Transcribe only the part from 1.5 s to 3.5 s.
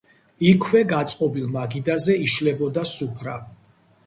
მაგიდაზე იშლებოდა სუფრა.